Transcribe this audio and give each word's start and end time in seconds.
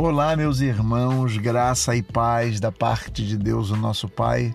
Olá, 0.00 0.36
meus 0.36 0.60
irmãos, 0.60 1.36
graça 1.38 1.96
e 1.96 2.04
paz 2.04 2.60
da 2.60 2.70
parte 2.70 3.26
de 3.26 3.36
Deus, 3.36 3.70
o 3.70 3.76
nosso 3.76 4.08
Pai, 4.08 4.54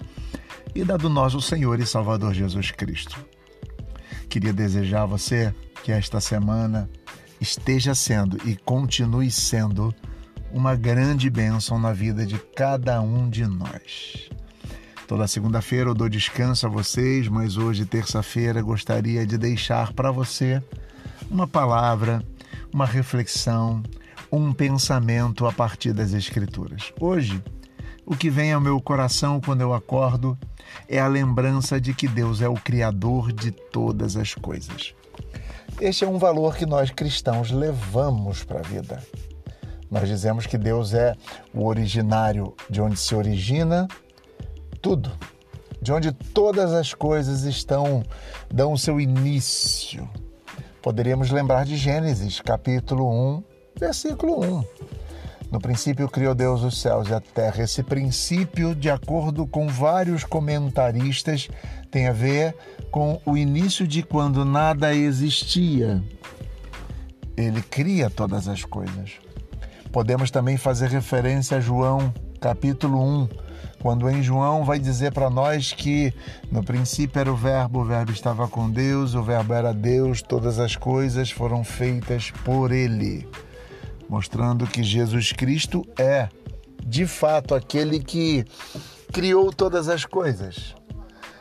e 0.74 0.86
da 0.86 0.96
do 0.96 1.10
nosso 1.10 1.42
Senhor 1.42 1.82
e 1.82 1.86
Salvador 1.86 2.34
Jesus 2.34 2.72
Cristo. 2.72 3.20
Queria 4.30 4.54
desejar 4.54 5.02
a 5.02 5.06
você 5.06 5.54
que 5.84 5.92
esta 5.92 6.22
semana 6.22 6.90
esteja 7.42 7.94
sendo 7.94 8.38
e 8.48 8.56
continue 8.56 9.30
sendo 9.30 9.94
uma 10.50 10.78
grande 10.78 11.30
bênção 11.30 11.78
na 11.78 11.92
vida 11.92 12.26
de 12.26 12.40
cada 12.56 13.02
um 13.02 13.30
de 13.30 13.46
nós. 13.46 14.30
Toda 15.10 15.28
segunda-feira 15.28 15.90
eu 15.90 15.94
dou 15.94 16.08
descanso 16.08 16.68
a 16.68 16.70
vocês, 16.70 17.28
mas 17.28 17.58
hoje, 17.58 17.86
terça-feira, 17.86 18.62
gostaria 18.62 19.28
de 19.28 19.38
deixar 19.38 19.92
para 19.92 20.10
você 20.10 20.64
uma 21.30 21.50
palavra, 21.50 22.24
uma 22.74 22.86
reflexão, 22.86 23.84
um 24.36 24.52
pensamento 24.52 25.46
a 25.46 25.52
partir 25.52 25.94
das 25.94 26.12
Escrituras. 26.12 26.92
Hoje, 27.00 27.40
o 28.04 28.16
que 28.16 28.32
vem 28.32 28.52
ao 28.52 28.60
meu 28.60 28.82
coração 28.82 29.40
quando 29.40 29.62
eu 29.62 29.76
acordo 29.76 30.36
é 30.90 31.00
a 31.00 31.08
lembrança 31.08 31.80
de 31.80 31.94
que 31.94 32.08
Deus 32.08 32.42
é 32.42 32.50
o 32.50 32.56
Criador 32.56 33.32
de 33.32 33.52
todas 33.52 34.18
as 34.18 34.34
coisas. 34.34 34.96
Este 35.80 36.04
é 36.04 36.08
um 36.08 36.18
valor 36.18 36.56
que 36.56 36.66
nós 36.66 36.90
cristãos 36.90 37.52
levamos 37.52 38.44
para 38.44 38.62
a 38.62 38.64
vida. 38.64 39.04
Nós 39.92 40.10
dizemos 40.10 40.48
que 40.48 40.58
Deus 40.58 40.96
é 40.96 41.14
o 41.54 41.68
originário 41.68 42.56
de 42.68 42.82
onde 42.82 42.98
se 42.98 43.14
origina 43.14 43.88
tudo, 44.82 45.12
de 45.80 45.94
onde 45.94 46.12
todas 46.12 46.74
as 46.74 46.92
coisas 46.92 47.44
estão, 47.44 48.02
dão 48.52 48.74
o 48.74 48.80
seu 48.80 49.00
início. 49.00 50.10
Poderíamos 50.82 51.30
lembrar 51.30 51.66
de 51.66 51.78
Gênesis, 51.78 52.42
capítulo 52.42 53.08
1, 53.38 53.53
versículo 53.80 54.42
1. 54.42 54.64
No 55.54 55.62
princípio 55.62 56.10
criou 56.10 56.34
Deus 56.34 56.64
os 56.64 56.82
céus 56.82 57.10
e 57.10 57.14
a 57.14 57.20
terra. 57.20 57.62
Esse 57.62 57.84
princípio, 57.84 58.74
de 58.74 58.90
acordo 58.90 59.46
com 59.46 59.68
vários 59.68 60.24
comentaristas, 60.24 61.48
tem 61.92 62.08
a 62.08 62.12
ver 62.12 62.56
com 62.90 63.22
o 63.24 63.38
início 63.38 63.86
de 63.86 64.02
quando 64.02 64.44
nada 64.44 64.96
existia. 64.96 66.04
Ele 67.38 67.62
cria 67.62 68.10
todas 68.10 68.48
as 68.48 68.66
coisas. 68.66 69.12
Podemos 69.92 70.32
também 70.32 70.58
fazer 70.58 70.90
referência 70.90 71.58
a 71.58 71.62
João, 71.62 72.12
capítulo 72.42 73.00
1, 73.00 73.30
quando 73.80 74.10
em 74.10 74.24
João 74.24 74.66
vai 74.66 74.80
dizer 74.80 75.12
para 75.12 75.30
nós 75.30 75.72
que 75.72 76.12
no 76.52 76.64
princípio 76.64 77.20
era 77.20 77.32
o 77.32 77.36
Verbo, 77.36 77.82
o 77.82 77.86
Verbo 77.86 78.12
estava 78.12 78.48
com 78.48 78.72
Deus, 78.72 79.14
o 79.14 79.22
Verbo 79.22 79.54
era 79.54 79.72
Deus, 79.72 80.24
todas 80.24 80.58
as 80.58 80.76
coisas 80.76 81.30
foram 81.30 81.64
feitas 81.64 82.32
por 82.44 82.72
Ele 82.72 83.28
mostrando 84.14 84.68
que 84.68 84.84
Jesus 84.84 85.32
Cristo 85.32 85.84
é, 85.98 86.30
de 86.86 87.08
fato, 87.08 87.56
aquele 87.56 88.00
que 88.00 88.46
criou 89.12 89.52
todas 89.52 89.90
as 89.90 90.06
coisas. 90.06 90.76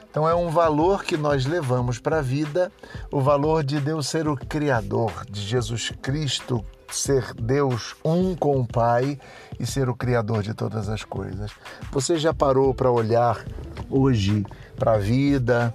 Então 0.08 0.26
é 0.26 0.34
um 0.34 0.48
valor 0.48 1.04
que 1.04 1.18
nós 1.18 1.44
levamos 1.44 1.98
para 1.98 2.20
a 2.20 2.22
vida, 2.22 2.72
o 3.10 3.20
valor 3.20 3.62
de 3.62 3.78
Deus 3.78 4.08
ser 4.08 4.26
o 4.26 4.34
Criador, 4.34 5.12
de 5.30 5.42
Jesus 5.42 5.92
Cristo 6.00 6.64
ser 6.90 7.34
Deus 7.34 7.94
um 8.02 8.34
com 8.34 8.58
o 8.58 8.66
Pai 8.66 9.18
e 9.60 9.66
ser 9.66 9.90
o 9.90 9.94
Criador 9.94 10.42
de 10.42 10.54
todas 10.54 10.88
as 10.88 11.04
coisas. 11.04 11.50
Você 11.90 12.16
já 12.16 12.32
parou 12.32 12.72
para 12.72 12.90
olhar 12.90 13.44
hoje 13.90 14.46
para 14.76 14.92
a 14.92 14.98
vida, 14.98 15.74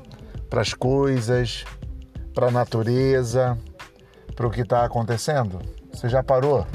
para 0.50 0.62
as 0.62 0.73
coisas, 0.73 1.64
para 2.34 2.48
a 2.48 2.52
natureza, 2.52 3.56
para 4.36 4.48
o 4.48 4.52
que 4.52 4.62
está 4.62 4.84
acontecendo? 4.84 5.59
Você 5.98 6.09
já 6.09 6.23
parou? 6.23 6.66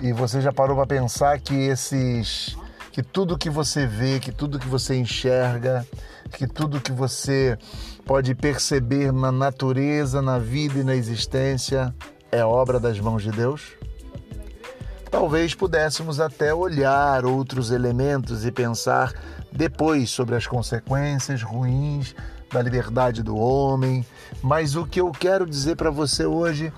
E 0.00 0.12
você 0.12 0.40
já 0.40 0.50
parou 0.50 0.76
para 0.76 0.86
pensar 0.86 1.38
que 1.40 1.54
esses 1.54 2.56
que 2.90 3.02
tudo 3.02 3.38
que 3.38 3.50
você 3.50 3.86
vê, 3.86 4.18
que 4.18 4.32
tudo 4.32 4.58
que 4.58 4.66
você 4.66 4.96
enxerga, 4.96 5.86
que 6.32 6.46
tudo 6.46 6.80
que 6.80 6.90
você 6.90 7.56
pode 8.04 8.34
perceber 8.34 9.12
na 9.12 9.30
natureza, 9.30 10.20
na 10.20 10.38
vida 10.38 10.80
e 10.80 10.84
na 10.84 10.96
existência 10.96 11.94
é 12.32 12.44
obra 12.44 12.80
das 12.80 12.98
mãos 12.98 13.22
de 13.22 13.30
Deus? 13.30 13.76
Talvez 15.10 15.54
pudéssemos 15.54 16.18
até 16.18 16.54
olhar 16.54 17.24
outros 17.24 17.70
elementos 17.70 18.46
e 18.46 18.50
pensar 18.50 19.12
depois 19.52 20.10
sobre 20.10 20.34
as 20.34 20.46
consequências 20.46 21.42
ruins 21.42 22.14
da 22.50 22.62
liberdade 22.62 23.22
do 23.22 23.36
homem, 23.36 24.04
mas 24.42 24.76
o 24.76 24.86
que 24.86 25.00
eu 25.00 25.10
quero 25.10 25.46
dizer 25.46 25.76
para 25.76 25.90
você 25.90 26.24
hoje 26.24 26.72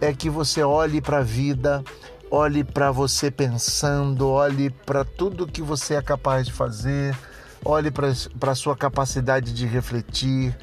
é 0.00 0.12
que 0.12 0.30
você 0.30 0.62
olhe 0.62 1.00
para 1.00 1.18
a 1.18 1.22
vida, 1.22 1.82
olhe 2.30 2.62
para 2.62 2.90
você 2.90 3.30
pensando, 3.30 4.28
olhe 4.28 4.70
para 4.70 5.04
tudo 5.04 5.46
que 5.46 5.62
você 5.62 5.94
é 5.94 6.02
capaz 6.02 6.46
de 6.46 6.52
fazer, 6.52 7.16
olhe 7.64 7.90
para 7.90 8.52
a 8.52 8.54
sua 8.54 8.76
capacidade 8.76 9.52
de 9.52 9.66
refletir, 9.66 10.56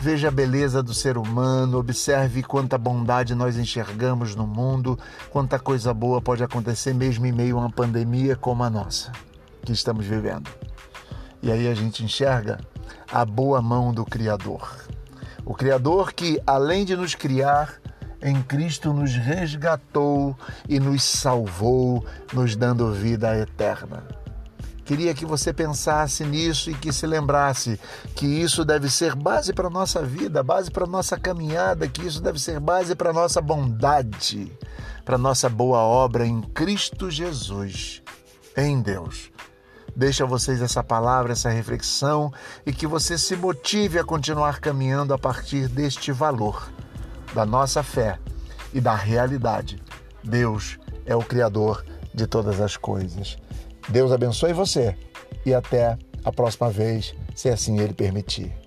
veja 0.00 0.28
a 0.28 0.30
beleza 0.30 0.82
do 0.82 0.92
ser 0.92 1.16
humano, 1.16 1.78
observe 1.78 2.42
quanta 2.42 2.76
bondade 2.76 3.34
nós 3.34 3.56
enxergamos 3.56 4.34
no 4.34 4.46
mundo, 4.46 4.98
quanta 5.30 5.58
coisa 5.58 5.94
boa 5.94 6.20
pode 6.20 6.42
acontecer 6.42 6.92
mesmo 6.92 7.26
em 7.26 7.32
meio 7.32 7.56
a 7.56 7.60
uma 7.60 7.70
pandemia 7.70 8.36
como 8.36 8.62
a 8.62 8.70
nossa 8.70 9.12
que 9.64 9.72
estamos 9.72 10.04
vivendo. 10.04 10.50
E 11.42 11.50
aí 11.50 11.68
a 11.68 11.74
gente 11.74 12.04
enxerga 12.04 12.58
a 13.10 13.24
boa 13.24 13.62
mão 13.62 13.92
do 13.92 14.04
Criador. 14.04 14.86
O 15.44 15.54
Criador 15.54 16.12
que, 16.12 16.40
além 16.46 16.84
de 16.84 16.96
nos 16.96 17.14
criar, 17.14 17.80
em 18.24 18.42
Cristo 18.42 18.90
nos 18.94 19.14
resgatou 19.14 20.34
e 20.66 20.80
nos 20.80 21.04
salvou, 21.04 22.04
nos 22.32 22.56
dando 22.56 22.90
vida 22.90 23.38
eterna. 23.38 24.02
Queria 24.82 25.14
que 25.14 25.26
você 25.26 25.52
pensasse 25.52 26.24
nisso 26.24 26.70
e 26.70 26.74
que 26.74 26.90
se 26.90 27.06
lembrasse 27.06 27.78
que 28.14 28.26
isso 28.26 28.64
deve 28.64 28.90
ser 28.90 29.14
base 29.14 29.52
para 29.52 29.66
a 29.66 29.70
nossa 29.70 30.02
vida, 30.02 30.42
base 30.42 30.70
para 30.70 30.84
a 30.84 30.88
nossa 30.88 31.18
caminhada, 31.18 31.86
que 31.86 32.06
isso 32.06 32.20
deve 32.20 32.38
ser 32.38 32.58
base 32.60 32.94
para 32.94 33.10
a 33.10 33.12
nossa 33.12 33.42
bondade, 33.42 34.50
para 35.04 35.16
a 35.16 35.18
nossa 35.18 35.48
boa 35.48 35.80
obra 35.80 36.26
em 36.26 36.40
Cristo 36.40 37.10
Jesus, 37.10 38.02
em 38.56 38.80
Deus. 38.80 39.30
Deixa 39.94 40.26
vocês 40.26 40.62
essa 40.62 40.82
palavra, 40.82 41.32
essa 41.32 41.50
reflexão 41.50 42.32
e 42.64 42.72
que 42.72 42.86
você 42.86 43.18
se 43.18 43.36
motive 43.36 43.98
a 43.98 44.04
continuar 44.04 44.60
caminhando 44.60 45.12
a 45.12 45.18
partir 45.18 45.68
deste 45.68 46.10
valor 46.10 46.70
da 47.34 47.44
nossa 47.44 47.82
fé 47.82 48.18
e 48.72 48.80
da 48.80 48.94
realidade. 48.94 49.82
Deus 50.22 50.78
é 51.04 51.14
o 51.14 51.22
Criador 51.22 51.84
de 52.14 52.26
todas 52.26 52.60
as 52.60 52.76
coisas. 52.76 53.36
Deus 53.88 54.12
abençoe 54.12 54.52
você 54.52 54.96
e 55.44 55.52
até 55.52 55.98
a 56.24 56.32
próxima 56.32 56.70
vez, 56.70 57.14
se 57.34 57.50
assim 57.50 57.78
Ele 57.78 57.92
permitir. 57.92 58.63